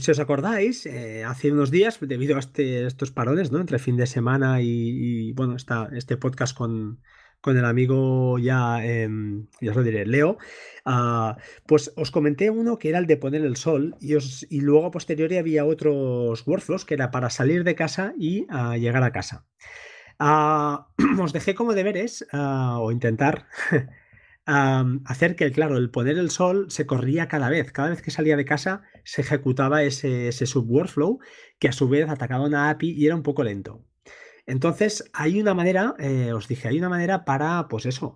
si 0.00 0.10
os 0.10 0.18
acordáis, 0.18 0.86
eh, 0.86 1.22
hace 1.22 1.52
unos 1.52 1.70
días, 1.70 2.00
debido 2.00 2.34
a 2.34 2.40
este, 2.40 2.86
estos 2.86 3.12
parones, 3.12 3.52
¿no? 3.52 3.60
Entre 3.60 3.78
fin 3.78 3.96
de 3.96 4.08
semana 4.08 4.60
y, 4.62 5.32
bueno, 5.34 5.54
este 5.92 6.16
podcast 6.16 6.56
con, 6.56 6.98
con 7.44 7.58
el 7.58 7.66
amigo 7.66 8.38
ya, 8.38 8.82
em, 8.82 9.48
ya 9.60 9.72
os 9.72 9.76
lo 9.76 9.82
diré, 9.82 10.06
Leo, 10.06 10.38
ah, 10.86 11.36
pues 11.66 11.92
os 11.94 12.10
comenté 12.10 12.48
uno 12.48 12.78
que 12.78 12.88
era 12.88 12.98
el 12.98 13.06
de 13.06 13.18
poner 13.18 13.44
el 13.44 13.56
sol 13.56 13.96
y, 14.00 14.14
os, 14.14 14.46
y 14.48 14.62
luego 14.62 14.86
a 14.86 14.90
posteriori 14.90 15.36
había 15.36 15.66
otros 15.66 16.46
workflows 16.46 16.86
que 16.86 16.94
era 16.94 17.10
para 17.10 17.28
salir 17.28 17.62
de 17.62 17.74
casa 17.74 18.14
y 18.18 18.46
ah, 18.48 18.78
llegar 18.78 19.02
a 19.02 19.12
casa. 19.12 19.44
Ah, 20.18 20.88
os 21.20 21.34
dejé 21.34 21.54
como 21.54 21.74
deberes 21.74 22.26
o 22.32 22.90
intentar 22.90 23.46
hacer 24.46 25.36
que, 25.36 25.52
claro, 25.52 25.76
el 25.76 25.90
poner 25.90 26.16
el 26.16 26.30
sol 26.30 26.70
se 26.70 26.86
corría 26.86 27.28
cada 27.28 27.50
vez. 27.50 27.72
Cada 27.72 27.90
vez 27.90 28.00
que 28.00 28.10
salía 28.10 28.38
de 28.38 28.46
casa 28.46 28.84
se 29.04 29.20
ejecutaba 29.20 29.82
ese, 29.82 30.28
ese 30.28 30.46
subworkflow 30.46 31.18
que 31.58 31.68
a 31.68 31.72
su 31.72 31.90
vez 31.90 32.08
atacaba 32.08 32.46
una 32.46 32.70
API 32.70 32.92
y 32.92 33.04
era 33.04 33.16
un 33.16 33.22
poco 33.22 33.44
lento. 33.44 33.84
Entonces, 34.46 35.10
hay 35.14 35.40
una 35.40 35.54
manera, 35.54 35.94
eh, 35.98 36.32
os 36.34 36.48
dije, 36.48 36.68
hay 36.68 36.78
una 36.78 36.90
manera 36.90 37.24
para, 37.24 37.66
pues 37.68 37.86
eso, 37.86 38.12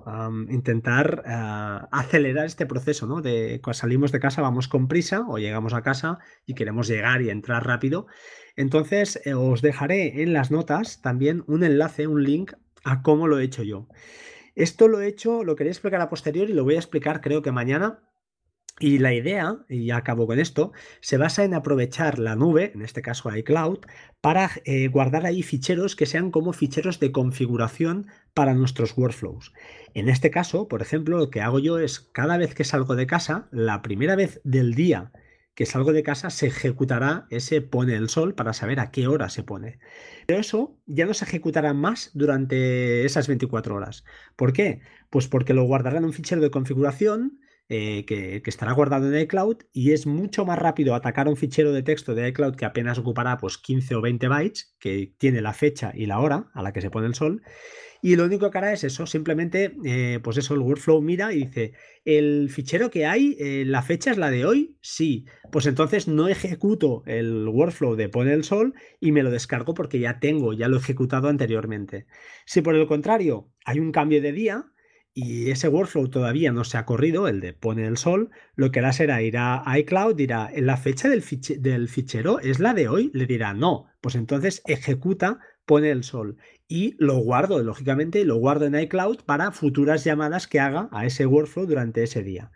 intentar 0.51 1.23
ah, 1.27 1.89
acelerar 1.91 2.45
este 2.45 2.67
proceso, 2.67 3.07
¿no? 3.07 3.23
De 3.23 3.61
cuando 3.63 3.79
salimos 3.79 4.13
de 4.13 4.21
casa, 4.21 4.43
vamos 4.43 4.69
con 4.69 4.89
prisa 4.89 5.25
o 5.27 5.39
llegamos 5.39 5.73
a 5.73 5.83
casa 5.83 6.19
y 6.45 6.55
queremos 6.55 6.87
llegar 6.87 7.23
y 7.23 7.31
entrar 7.31 7.67
rápido. 7.67 8.07
Entonces, 8.57 9.21
eh, 9.25 9.33
os 9.33 9.63
dejaré 9.63 10.23
en 10.23 10.35
las 10.35 10.51
notas 10.51 11.01
también 11.01 11.45
un 11.47 11.65
enlace, 11.65 12.07
un 12.07 12.23
link 12.23 12.53
a 12.85 13.03
cómo 13.03 13.27
lo 13.27 13.39
he 13.39 13.45
hecho 13.45 13.63
yo. 13.63 13.89
Esto 14.55 14.89
lo 14.89 15.01
he 15.01 15.07
hecho, 15.07 15.45
lo 15.45 15.57
quería 15.57 15.73
explicar 15.73 16.01
a 16.01 16.11
posterior 16.11 16.51
y 16.51 16.53
lo 16.53 16.65
voy 16.65 16.75
a 16.75 16.79
explicar 16.79 17.21
creo 17.21 17.43
que 17.43 17.53
mañana 17.53 18.01
y 18.81 18.99
la 18.99 19.15
idea, 19.15 19.59
y 19.69 19.87
ya 19.87 19.97
acabo 19.97 20.27
con 20.27 20.39
esto, 20.39 20.73
se 21.01 21.17
basa 21.17 21.45
en 21.45 21.55
aprovechar 21.55 22.19
la 22.19 22.37
nube, 22.37 22.73
en 22.75 22.83
este 22.83 23.03
caso 23.03 23.35
iCloud, 23.35 23.81
para 24.21 24.51
eh, 24.65 24.89
guardar 24.89 25.27
ahí 25.27 25.43
ficheros 25.43 25.97
que 25.97 26.07
sean 26.07 26.31
como 26.31 26.53
ficheros 26.53 27.01
de 27.01 27.13
configuración 27.13 28.07
para 28.35 28.55
nuestros 28.55 28.97
workflows. 28.97 29.53
En 29.95 30.09
este 30.09 30.31
caso, 30.31 30.69
por 30.69 30.83
ejemplo, 30.83 31.19
lo 31.19 31.31
que 31.31 31.41
hago 31.41 31.59
yo 31.59 31.79
es 31.79 32.01
cada 32.01 32.37
vez 32.37 32.55
que 32.55 32.65
salgo 32.65 32.95
de 32.95 33.07
casa, 33.07 33.49
la 33.51 33.83
primera 33.83 34.17
vez 34.17 34.41
del 34.45 34.75
día 34.75 35.13
que 35.59 35.67
salgo 35.67 35.93
de 35.93 36.05
casa 36.05 36.31
se 36.31 36.47
ejecutará 36.47 37.27
ese 37.31 37.61
pone 37.63 37.97
el 37.97 38.09
sol 38.09 38.37
para 38.37 38.53
saber 38.53 38.79
a 38.79 38.93
qué 38.93 39.09
hora 39.09 39.29
se 39.29 39.43
pone. 39.43 39.81
Pero 40.29 40.39
eso 40.39 40.79
ya 40.87 41.05
no 41.05 41.15
se 41.15 41.25
ejecutará 41.25 41.75
más 41.75 42.13
durante 42.15 43.05
esas 43.05 43.27
24 43.27 43.75
horas. 43.75 44.05
¿Por 44.37 44.53
qué? 44.53 44.83
Pues 45.11 45.27
porque 45.27 45.55
lo 45.55 45.65
guardará 45.65 45.99
en 45.99 46.05
un 46.05 46.13
fichero 46.13 46.41
de 46.41 46.53
configuración 46.53 47.41
eh, 47.71 48.05
que, 48.07 48.43
estará 48.47 48.73
guardado 48.73 49.13
en 49.13 49.21
iCloud 49.21 49.59
y 49.73 49.93
es 49.93 50.07
mucho 50.07 50.47
más 50.47 50.59
rápido 50.59 50.95
atacar 50.95 51.29
un 51.29 51.37
fichero 51.37 51.73
de 51.73 51.83
texto 51.83 52.15
de 52.15 52.29
iCloud 52.29 52.57
que 52.57 52.65
apenas 52.65 52.99
ocupará 52.99 53.37
pues 53.37 53.59
15 53.59 53.95
o 53.97 54.01
20 54.01 54.29
bytes, 54.29 54.75
que 54.79 55.15
tiene 55.19 55.43
la 55.43 55.53
fecha 55.53 55.93
y 55.95 56.07
la 56.07 56.19
hora 56.21 56.51
a 56.55 56.63
la 56.63 56.73
que 56.73 56.81
se 56.81 56.91
pone 56.91 57.07
el 57.07 57.15
sol. 57.15 57.43
Y 58.01 58.17
lo 58.17 58.25
único 58.25 58.51
que 58.51 58.59
hará 58.59 58.73
es 58.73 58.85
eso, 58.85 59.07
simplemente, 59.07 59.77
eh, 59.85 60.21
pues 60.23 60.37
eso, 60.39 60.55
el 60.55 60.61
workflow 60.61 61.03
mira 61.03 61.33
y 61.33 61.47
dice, 61.47 61.73
el 62.05 62.49
fichero 62.49 62.91
que 62.91 63.07
hay, 63.07 63.37
eh, 63.41 63.65
la 63.67 63.83
fecha 63.83 64.13
es 64.13 64.19
la 64.19 64.31
de 64.31 64.47
hoy, 64.47 64.79
sí. 64.81 65.27
Pues 65.51 65.67
entonces 65.67 66.07
no 66.07 66.29
ejecuto 66.29 67.03
el 67.07 67.49
workflow 67.49 67.97
de 67.97 68.09
pone 68.09 68.33
el 68.33 68.45
sol 68.45 68.75
y 69.01 69.13
me 69.13 69.23
lo 69.23 69.31
descargo 69.31 69.75
porque 69.75 69.99
ya 69.99 70.21
tengo, 70.21 70.53
ya 70.53 70.69
lo 70.69 70.77
he 70.77 70.81
ejecutado 70.81 71.29
anteriormente. 71.29 72.07
Si 72.47 72.63
por 72.63 72.77
el 72.77 72.87
contrario 72.87 73.51
hay 73.65 73.81
un 73.81 73.91
cambio 73.91 74.23
de 74.23 74.33
día, 74.33 74.73
y 75.21 75.51
ese 75.51 75.67
workflow 75.67 76.09
todavía 76.09 76.53
no 76.53 76.63
se 76.63 76.79
ha 76.79 76.85
corrido, 76.85 77.27
el 77.27 77.41
de 77.41 77.53
pone 77.53 77.89
el 77.89 77.97
sol, 77.97 78.31
lo 78.55 78.71
que 78.71 78.79
hará 78.79 78.93
será 78.93 79.21
ir 79.21 79.37
a 79.37 79.65
iCloud, 79.79 80.15
dirá, 80.15 80.53
la 80.57 80.77
fecha 80.77 81.09
del, 81.09 81.23
fichero 81.23 82.39
es 82.39 82.61
la 82.61 82.73
de 82.73 82.87
hoy, 82.87 83.11
le 83.13 83.27
dirá 83.27 83.53
no, 83.53 83.87
pues 84.01 84.15
entonces 84.15 84.63
ejecuta 84.67 85.41
pone 85.67 85.91
el 85.91 86.05
sol 86.05 86.37
y 86.69 86.95
lo 86.99 87.17
guardo, 87.17 87.61
lógicamente, 87.65 88.25
lo 88.25 88.37
guardo 88.37 88.67
en 88.67 88.79
iCloud 88.79 89.25
para 89.25 89.51
futuras 89.51 90.05
llamadas 90.05 90.47
que 90.47 90.61
haga 90.61 90.89
a 90.93 91.05
ese 91.05 91.27
workflow 91.27 91.67
durante 91.67 92.05
ese 92.05 92.23
día. 92.23 92.53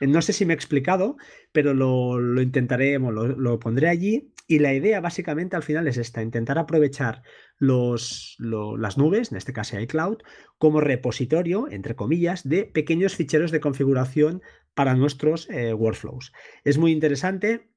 No 0.00 0.22
sé 0.22 0.32
si 0.32 0.44
me 0.46 0.52
he 0.52 0.56
explicado, 0.56 1.16
pero 1.50 1.74
lo, 1.74 2.40
intentaré, 2.40 3.00
lo, 3.00 3.58
pondré 3.58 3.88
allí. 3.88 4.30
Y 4.46 4.60
la 4.60 4.72
idea 4.74 5.00
básicamente 5.00 5.56
al 5.56 5.62
final 5.62 5.88
es 5.88 5.96
esta, 5.96 6.22
intentar 6.22 6.58
aprovechar 6.58 7.22
los, 7.58 8.36
las 8.38 8.96
nubes, 8.96 9.32
en 9.32 9.38
este 9.38 9.52
caso 9.52 9.78
iCloud, 9.80 10.18
como 10.58 10.80
repositorio, 10.80 11.66
entre 11.70 11.96
comillas, 11.96 12.48
de 12.48 12.64
pequeños 12.64 13.16
ficheros 13.16 13.50
de 13.50 13.60
configuración 13.60 14.42
para 14.74 14.94
nuestros 14.94 15.50
eh, 15.50 15.72
workflows. 15.72 16.32
Es 16.62 16.78
muy 16.78 16.92
interesante 16.92 17.70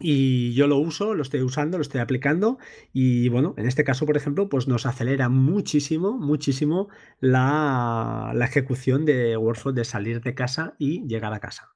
y 0.00 0.54
yo 0.54 0.66
lo 0.66 0.78
uso, 0.78 1.14
lo 1.14 1.22
estoy 1.22 1.42
usando, 1.42 1.78
lo 1.78 1.82
estoy 1.82 2.00
aplicando 2.00 2.58
y 2.92 3.28
bueno, 3.28 3.54
en 3.56 3.66
este 3.66 3.84
caso, 3.84 4.06
por 4.06 4.16
ejemplo, 4.16 4.48
pues 4.48 4.66
nos 4.66 4.86
acelera 4.86 5.28
muchísimo, 5.28 6.18
muchísimo 6.18 6.88
la, 7.20 8.32
ejecución 8.42 9.04
de 9.04 9.36
workflow 9.36 9.74
de 9.74 9.84
salir 9.84 10.20
de 10.20 10.34
casa 10.34 10.74
y 10.78 11.06
llegar 11.06 11.32
a 11.34 11.40
casa. 11.40 11.68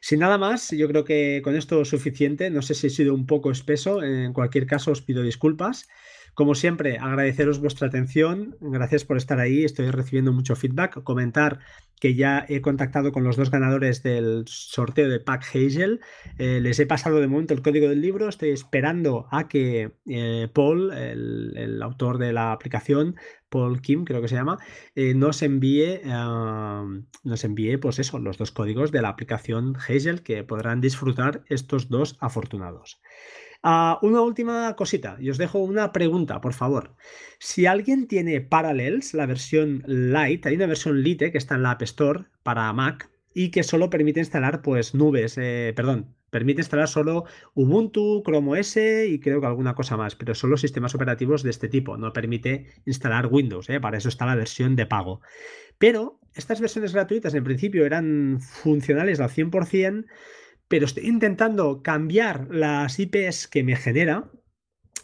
Sin 0.00 0.20
nada 0.20 0.38
más, 0.38 0.70
yo 0.70 0.88
creo 0.88 1.04
que 1.04 1.40
con 1.42 1.56
esto 1.56 1.82
es 1.82 1.88
suficiente. 1.88 2.50
No 2.50 2.62
sé 2.62 2.74
si 2.74 2.86
he 2.88 2.90
sido 2.90 3.14
un 3.14 3.26
poco 3.26 3.50
espeso. 3.50 4.02
En 4.02 4.32
cualquier 4.32 4.66
caso, 4.66 4.92
os 4.92 5.02
pido 5.02 5.22
disculpas. 5.22 5.88
Como 6.38 6.54
siempre, 6.54 6.98
agradeceros 6.98 7.58
vuestra 7.58 7.88
atención. 7.88 8.56
Gracias 8.60 9.04
por 9.04 9.16
estar 9.16 9.40
ahí. 9.40 9.64
Estoy 9.64 9.90
recibiendo 9.90 10.32
mucho 10.32 10.54
feedback. 10.54 11.02
Comentar 11.02 11.58
que 11.98 12.14
ya 12.14 12.46
he 12.48 12.60
contactado 12.60 13.10
con 13.10 13.24
los 13.24 13.34
dos 13.34 13.50
ganadores 13.50 14.04
del 14.04 14.44
sorteo 14.46 15.08
de 15.08 15.18
Pack 15.18 15.42
Hazel. 15.42 15.98
Eh, 16.38 16.60
les 16.60 16.78
he 16.78 16.86
pasado 16.86 17.18
de 17.18 17.26
momento 17.26 17.54
el 17.54 17.62
código 17.62 17.88
del 17.88 18.00
libro. 18.00 18.28
Estoy 18.28 18.50
esperando 18.50 19.26
a 19.32 19.48
que 19.48 19.96
eh, 20.06 20.46
Paul, 20.54 20.92
el, 20.92 21.82
autor 21.82 22.18
de 22.18 22.32
la 22.32 22.52
aplicación, 22.52 23.16
Paul 23.48 23.80
Kim, 23.80 24.04
creo 24.04 24.22
que 24.22 24.28
se 24.28 24.36
llama, 24.36 24.58
eh, 24.94 25.14
nos 25.14 25.42
envíe, 25.42 26.02
nos 26.04 27.42
envíe, 27.42 27.78
pues 27.78 27.98
eso, 27.98 28.20
los 28.20 28.38
dos 28.38 28.52
códigos 28.52 28.92
de 28.92 29.02
la 29.02 29.08
aplicación 29.08 29.74
Hazel 29.74 30.22
que 30.22 30.44
podrán 30.44 30.80
disfrutar 30.80 31.42
estos 31.48 31.88
dos 31.88 32.16
afortunados. 32.20 33.00
Ah, 33.62 33.98
una 34.02 34.20
última 34.20 34.74
cosita, 34.76 35.16
y 35.18 35.30
os 35.30 35.38
dejo 35.38 35.58
una 35.58 35.90
pregunta, 35.92 36.40
por 36.40 36.54
favor. 36.54 36.94
Si 37.40 37.66
alguien 37.66 38.06
tiene 38.06 38.40
Parallels, 38.40 39.14
la 39.14 39.26
versión 39.26 39.82
Lite, 39.86 40.48
hay 40.48 40.54
una 40.54 40.66
versión 40.66 41.02
Lite 41.02 41.32
que 41.32 41.38
está 41.38 41.56
en 41.56 41.64
la 41.64 41.72
App 41.72 41.82
Store 41.82 42.26
para 42.44 42.72
Mac 42.72 43.10
y 43.34 43.50
que 43.50 43.64
solo 43.64 43.90
permite 43.90 44.20
instalar 44.20 44.62
pues 44.62 44.94
nubes, 44.94 45.36
eh, 45.38 45.72
perdón, 45.74 46.14
permite 46.30 46.60
instalar 46.60 46.88
solo 46.88 47.24
Ubuntu, 47.54 48.22
Chrome 48.24 48.60
OS 48.60 48.76
y 48.76 49.18
creo 49.20 49.40
que 49.40 49.46
alguna 49.46 49.74
cosa 49.74 49.96
más, 49.96 50.14
pero 50.14 50.34
solo 50.36 50.56
sistemas 50.56 50.94
operativos 50.94 51.42
de 51.42 51.50
este 51.50 51.68
tipo, 51.68 51.96
no 51.96 52.12
permite 52.12 52.66
instalar 52.86 53.26
Windows, 53.26 53.68
eh, 53.70 53.80
para 53.80 53.98
eso 53.98 54.08
está 54.08 54.26
la 54.26 54.36
versión 54.36 54.76
de 54.76 54.86
pago. 54.86 55.20
Pero 55.78 56.20
estas 56.34 56.60
versiones 56.60 56.92
gratuitas 56.92 57.34
en 57.34 57.44
principio 57.44 57.84
eran 57.84 58.40
funcionales 58.40 59.18
al 59.20 59.30
100%, 59.30 60.06
pero 60.68 60.86
estoy 60.86 61.06
intentando 61.06 61.82
cambiar 61.82 62.48
las 62.50 62.98
IPs 62.98 63.48
que 63.48 63.64
me 63.64 63.76
genera. 63.76 64.30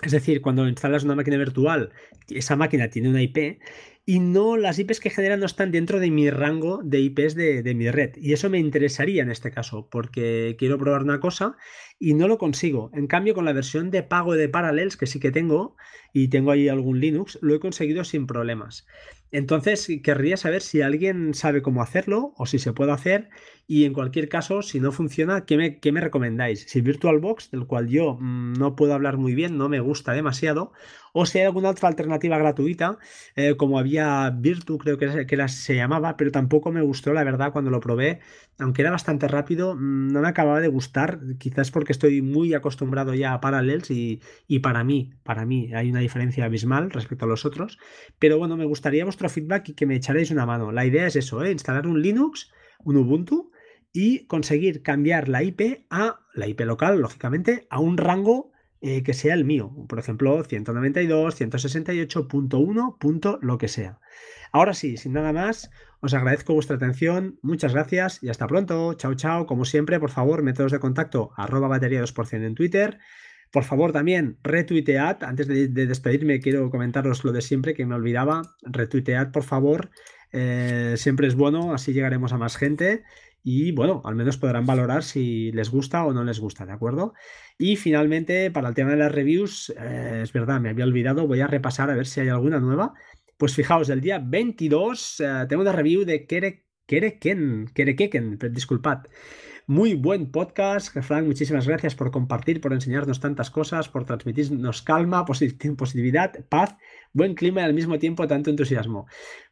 Es 0.03 0.13
decir, 0.13 0.43
cuando 0.43 0.69
instalas 0.69 1.05
una 1.05 1.15
máquina 1.15 1.39
virtual, 1.39 1.93
esa 2.29 2.57
máquina 2.57 2.89
tiene 2.89 3.09
una 3.09 3.23
IP 3.23 3.61
y 4.07 4.21
no 4.21 4.57
las 4.57 4.79
IPs 4.79 5.01
que 5.01 5.11
generan 5.11 5.41
no 5.41 5.47
están 5.47 5.71
dentro 5.71 5.99
de 5.99 6.11
mi 6.11 6.29
rango 6.29 6.81
de 6.85 7.01
IPs 7.01 7.35
de, 7.35 7.63
de, 7.63 7.75
mi 7.75 7.91
red. 7.91 8.13
Y 8.17 8.35
eso 8.35 8.51
me 8.51 8.59
interesaría 8.59 9.23
en 9.23 9.31
este 9.31 9.51
caso, 9.51 9.89
porque 9.91 10.57
quiero 10.59 10.79
probar 10.79 11.03
una 11.03 11.21
cosa 11.21 11.57
y 11.99 12.15
no 12.15 12.29
lo 12.29 12.37
consigo. 12.37 12.91
En 12.93 13.07
cambio, 13.07 13.35
con 13.35 13.47
la 13.47 13.55
versión 13.55 13.91
de 13.91 14.03
pago 14.03 14.35
de 14.35 14.49
Parallels, 14.49 14.97
que 14.97 15.07
sí 15.07 15.21
que 15.21 15.31
tengo, 15.31 15.77
y 16.13 16.29
tengo 16.29 16.51
ahí 16.51 16.69
algún 16.69 17.01
Linux, 17.01 17.39
lo 17.41 17.55
he 17.55 17.61
conseguido 17.61 18.05
sin 18.05 18.27
problemas. 18.27 18.87
Entonces, 19.31 19.89
querría 20.05 20.37
saber 20.37 20.63
si 20.63 20.81
alguien 20.81 21.35
sabe 21.35 21.61
cómo 21.61 21.83
hacerlo 21.83 22.35
o 22.37 22.47
si 22.47 22.61
se 22.61 22.73
puede 22.73 22.93
hacer. 22.93 23.31
Y 23.67 23.85
en 23.85 23.93
cualquier 23.93 24.29
caso, 24.29 24.63
si 24.63 24.79
no 24.79 24.93
funciona, 24.93 25.45
¿qué 25.45 25.57
me, 25.57 25.81
me 25.93 26.01
recomendáis? 26.01 26.67
Si 26.69 26.83
VirtualBox, 26.83 27.51
del 27.51 27.67
cual 27.67 27.89
yo 27.89 28.17
mm, 28.21 28.53
no 28.53 28.77
puedo 28.77 28.95
hablar 28.95 29.17
muy 29.17 29.35
bien, 29.35 29.59
no 29.59 29.69
me 29.69 29.81
gusta 29.81 30.13
demasiado, 30.13 30.73
o 31.17 31.27
si 31.27 31.39
hay 31.39 31.45
alguna 31.45 31.71
otra 31.71 31.89
alternativa 31.89 32.37
gratuita, 32.39 32.99
eh, 33.37 33.57
como 33.57 33.79
había 33.79 34.29
Virtu, 34.31 34.79
creo 34.79 34.99
que, 34.99 35.27
que 35.27 35.49
se 35.49 35.77
llamaba, 35.77 36.17
pero 36.17 36.33
tampoco 36.33 36.73
me 36.73 36.83
gustó, 36.83 37.13
la 37.13 37.23
verdad, 37.23 37.53
cuando 37.53 37.71
lo 37.71 37.79
probé. 37.79 38.19
Aunque 38.59 38.83
era 38.83 38.91
bastante 38.91 39.29
rápido, 39.29 39.77
mm, 39.77 40.09
no 40.09 40.21
me 40.21 40.29
acababa 40.29 40.61
de 40.61 40.67
gustar, 40.67 41.21
quizás 41.39 41.71
porque 41.71 41.93
estoy 41.93 42.21
muy 42.21 42.53
acostumbrado 42.53 43.15
ya 43.15 43.33
a 43.33 43.41
Parallels 43.41 43.93
y, 43.93 44.21
y 44.49 44.59
para 44.59 44.83
mí, 44.83 45.13
para 45.23 45.47
mí 45.47 45.73
hay 45.73 45.89
una 45.89 46.01
diferencia 46.01 46.47
abismal 46.47 46.91
respecto 46.91 47.27
a 47.27 47.29
los 47.29 47.45
otros. 47.45 47.79
Pero 48.19 48.37
bueno, 48.39 48.57
me 48.57 48.65
gustaría 48.65 49.05
vuestro 49.05 49.29
feedback 49.29 49.69
y 49.69 49.75
que 49.75 49.87
me 49.87 49.95
echaréis 49.95 50.33
una 50.33 50.47
mano. 50.47 50.73
La 50.73 50.85
idea 50.85 51.07
es 51.07 51.15
eso, 51.15 51.45
¿eh? 51.45 51.53
instalar 51.53 51.87
un 51.87 52.03
Linux, 52.03 52.51
un 52.83 52.97
Ubuntu 52.97 53.53
y 53.93 54.27
conseguir 54.27 54.83
cambiar 54.83 55.29
la 55.29 55.45
IP 55.45 55.87
a 55.91 56.19
la 56.35 56.49
IP 56.49 56.63
local, 56.63 56.99
lógicamente, 56.99 57.69
a 57.71 57.79
un 57.79 57.99
rango 57.99 58.51
eh, 58.87 59.03
que 59.03 59.15
sea 59.15 59.33
el 59.33 59.47
mío. 59.47 59.73
Por 59.89 59.99
ejemplo, 59.99 60.45
192, 60.45 61.41
168.1, 61.41 63.39
lo 63.41 63.57
que 63.57 63.69
sea. 63.69 63.99
Ahora 64.53 64.75
sí, 64.75 64.99
sin 64.99 65.15
nada 65.15 65.33
más, 65.33 65.71
os 66.01 66.13
agradezco 66.13 66.53
vuestra 66.53 66.77
atención, 66.77 67.39
muchas 67.41 67.73
gracias 67.73 68.23
y 68.23 68.29
hasta 68.29 68.47
pronto. 68.47 68.93
Chao, 68.93 69.15
chao. 69.15 69.47
Como 69.47 69.65
siempre, 69.65 69.99
por 69.99 70.11
favor, 70.11 70.43
métodos 70.43 70.71
de 70.71 70.81
contacto, 70.81 71.31
arroba 71.35 71.67
batería 71.67 72.03
2% 72.03 72.45
en 72.45 72.55
Twitter. 72.55 72.99
Por 73.51 73.65
favor, 73.65 73.93
también 73.93 74.37
retuitead. 74.43 75.25
Antes 75.25 75.49
de, 75.49 75.69
despedirme, 75.69 76.41
quiero 76.41 76.69
comentaros 76.69 77.25
lo 77.25 77.33
de 77.33 77.41
siempre 77.41 77.73
que 77.73 77.87
me 77.87 77.95
olvidaba. 77.95 78.43
Retuitead, 78.65 79.33
por 79.33 79.45
favor. 79.45 79.89
Eh, 80.31 80.97
siempre 80.99 81.27
es 81.27 81.37
bueno, 81.37 81.73
así 81.73 81.95
llegaremos 81.95 82.35
a 82.35 82.37
más 82.37 82.59
gente 82.59 83.03
y 83.45 83.73
bueno, 83.73 84.01
al 84.07 84.15
menos 84.15 84.39
podrán 84.39 84.65
valorar 84.65 85.05
si 85.05 85.53
les 85.53 85.71
gusta 85.71 86.07
o 86.07 86.15
no 86.15 86.25
les 86.25 86.41
gusta, 86.41 86.65
¿de 86.65 86.73
acuerdo? 86.73 87.13
Y 87.59 87.77
finalmente, 87.77 88.51
para 88.51 88.69
el 88.71 88.75
tema 88.75 88.93
de 88.93 88.97
las 88.97 89.13
reviews, 89.13 89.73
eh, 89.79 90.21
es 90.23 90.33
verdad, 90.33 90.61
me 90.61 90.71
había 90.71 90.87
olvidado, 90.87 91.27
voy 91.27 91.43
a 91.43 91.47
repasar 91.47 91.91
a 91.91 91.95
ver 91.95 92.07
si 92.07 92.21
hay 92.21 92.29
alguna 92.29 92.59
nueva. 92.59 92.95
Pues 93.37 93.55
fijaos, 93.55 93.91
el 93.91 94.01
día 94.01 94.19
22 94.19 95.21
eh, 95.21 95.47
tengo 95.47 95.61
una 95.61 95.73
review 95.73 96.07
de 96.07 96.27
Kerekeken, 96.27 97.71
Kerekeken, 97.75 98.39
disculpad. 98.51 99.01
Muy 99.67 99.95
buen 99.95 100.31
podcast, 100.31 100.95
Frank. 101.01 101.25
Muchísimas 101.25 101.67
gracias 101.67 101.95
por 101.95 102.11
compartir, 102.11 102.61
por 102.61 102.75
enseñarnos 102.75 103.19
tantas 103.19 103.49
cosas, 103.49 103.89
por 103.89 104.05
transmitirnos 104.05 104.83
calma, 104.83 105.25
positividad, 105.25 106.45
paz, 106.51 106.77
buen 107.15 107.35
clima 107.35 107.63
y 107.63 107.65
al 107.65 107.73
mismo 107.73 107.99
tiempo 107.99 108.27
tanto 108.27 108.51
entusiasmo. 108.51 109.07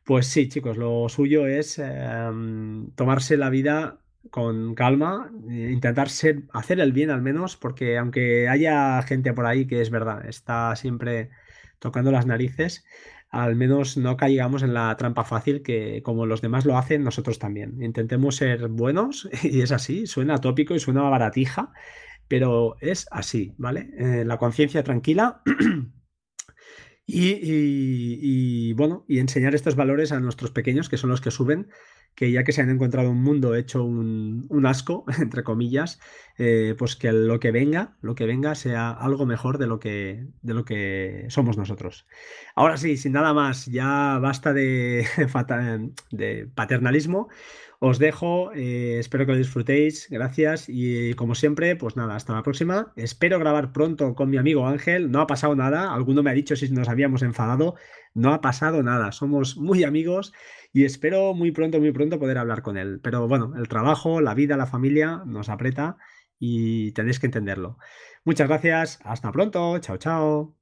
Pues 0.04 0.26
sí, 0.26 0.50
chicos, 0.50 0.76
lo 0.76 1.08
suyo 1.08 1.46
es 1.46 1.78
em, 1.78 2.90
tomarse 2.90 3.38
la 3.38 3.48
vida 3.48 4.00
con 4.28 4.74
calma, 4.74 5.32
intentar 5.48 6.10
ser, 6.10 6.42
hacer 6.52 6.80
el 6.80 6.92
bien 6.92 7.08
al 7.08 7.22
menos, 7.22 7.56
porque 7.56 7.96
aunque 7.96 8.50
haya 8.50 9.00
gente 9.04 9.32
por 9.32 9.46
ahí 9.46 9.66
que 9.66 9.80
es 9.80 9.88
verdad, 9.88 10.26
está 10.28 10.76
siempre 10.76 11.30
tocando 11.78 12.12
las 12.12 12.26
narices, 12.26 12.84
al 13.32 13.56
menos 13.56 13.96
no 13.96 14.18
caigamos 14.18 14.62
en 14.62 14.74
la 14.74 14.94
trampa 14.98 15.24
fácil 15.24 15.62
que 15.62 16.02
como 16.02 16.26
los 16.26 16.42
demás 16.42 16.66
lo 16.66 16.76
hacen, 16.76 17.02
nosotros 17.02 17.38
también. 17.38 17.82
Intentemos 17.82 18.36
ser 18.36 18.68
buenos 18.68 19.28
y 19.42 19.62
es 19.62 19.72
así, 19.72 20.06
suena 20.06 20.38
tópico 20.38 20.74
y 20.74 20.80
suena 20.80 21.02
baratija, 21.02 21.72
pero 22.28 22.76
es 22.80 23.06
así, 23.10 23.54
¿vale? 23.56 23.90
Eh, 23.96 24.24
la 24.26 24.36
conciencia 24.36 24.84
tranquila. 24.84 25.40
y, 27.06 28.74
bueno, 28.74 29.06
y 29.08 29.18
enseñar 29.18 29.54
estos 29.54 29.76
valores 29.76 30.12
a 30.12 30.20
nuestros 30.20 30.50
pequeños, 30.50 30.90
que 30.90 30.98
son 30.98 31.08
los 31.08 31.22
que 31.22 31.30
suben, 31.30 31.70
que 32.14 32.30
ya 32.30 32.44
que 32.44 32.52
se 32.52 32.60
han 32.62 32.70
encontrado 32.70 33.10
un 33.10 33.22
mundo 33.22 33.54
hecho 33.54 33.84
un, 33.84 34.66
asco, 34.66 35.04
entre 35.18 35.42
comillas, 35.42 36.00
eh, 36.38 36.74
pues 36.78 36.96
que 36.96 37.12
lo 37.12 37.40
que 37.40 37.50
venga, 37.50 37.96
lo 38.00 38.14
que 38.14 38.26
venga 38.26 38.54
sea 38.54 38.90
algo 38.90 39.26
mejor 39.26 39.58
de 39.58 39.66
lo 39.66 39.78
que, 39.78 40.26
de 40.42 40.54
lo 40.54 40.64
que 40.64 41.26
somos 41.28 41.56
nosotros. 41.56 42.06
Ahora 42.54 42.76
sí, 42.76 42.96
sin 42.96 43.12
nada 43.12 43.32
más, 43.34 43.66
ya 43.66 44.18
basta 44.20 44.52
de, 44.52 45.06
de 46.10 46.48
paternalismo. 46.54 47.28
Os 47.84 47.98
dejo, 47.98 48.52
eh, 48.54 48.98
espero 49.00 49.26
que 49.26 49.32
lo 49.32 49.38
disfrutéis, 49.38 50.06
gracias 50.08 50.66
y 50.68 51.14
como 51.14 51.34
siempre, 51.34 51.74
pues 51.74 51.96
nada, 51.96 52.14
hasta 52.14 52.32
la 52.32 52.44
próxima. 52.44 52.92
Espero 52.94 53.40
grabar 53.40 53.72
pronto 53.72 54.14
con 54.14 54.30
mi 54.30 54.36
amigo 54.36 54.68
Ángel, 54.68 55.10
no 55.10 55.20
ha 55.20 55.26
pasado 55.26 55.56
nada, 55.56 55.92
alguno 55.92 56.22
me 56.22 56.30
ha 56.30 56.32
dicho 56.32 56.54
si 56.54 56.70
nos 56.70 56.88
habíamos 56.88 57.22
enfadado, 57.22 57.74
no 58.14 58.32
ha 58.32 58.40
pasado 58.40 58.82
nada, 58.82 59.12
somos 59.12 59.56
muy 59.56 59.84
amigos 59.84 60.32
y 60.72 60.84
espero 60.84 61.34
muy 61.34 61.52
pronto, 61.52 61.80
muy 61.80 61.92
pronto 61.92 62.18
poder 62.18 62.38
hablar 62.38 62.62
con 62.62 62.76
él. 62.76 63.00
Pero 63.02 63.28
bueno, 63.28 63.54
el 63.56 63.68
trabajo, 63.68 64.20
la 64.20 64.34
vida, 64.34 64.56
la 64.56 64.66
familia 64.66 65.22
nos 65.26 65.48
aprieta 65.48 65.96
y 66.38 66.92
tenéis 66.92 67.20
que 67.20 67.26
entenderlo. 67.26 67.78
Muchas 68.24 68.48
gracias, 68.48 69.00
hasta 69.04 69.32
pronto, 69.32 69.78
chao, 69.78 69.96
chao. 69.98 70.61